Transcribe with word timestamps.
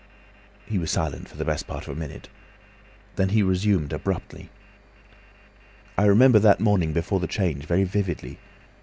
He 0.65 0.79
was 0.79 0.89
silent 0.89 1.27
for 1.29 1.37
the 1.37 1.45
best 1.45 1.67
part 1.67 1.87
of 1.87 1.95
a 1.95 1.99
minute. 1.99 2.27
Then 3.17 3.29
he 3.29 3.43
resumed 3.43 3.93
abruptly: 3.93 4.49
"I 5.95 6.05
remember 6.05 6.39
that 6.39 6.59
morning 6.59 6.91
before 6.91 7.19
the 7.19 7.27
change 7.27 7.65
very 7.67 7.83
vividly. 7.83 8.39